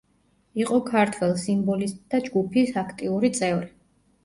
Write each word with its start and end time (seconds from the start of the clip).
იყო 0.63 0.79
ქართველ 0.87 1.35
სიმბოლისტთა 1.43 2.23
ჯგუფის 2.31 2.75
აქტიური 2.85 3.33
წევრი. 3.39 3.73